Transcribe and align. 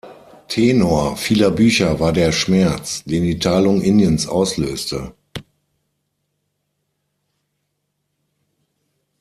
Tenor 0.47 1.15
vieler 1.15 1.51
Bücher 1.51 1.99
war 1.99 2.11
der 2.11 2.31
Schmerz, 2.31 3.03
den 3.03 3.21
die 3.21 3.37
Teilung 3.37 3.83
Indiens 3.83 4.27
auslöste. 4.27 5.13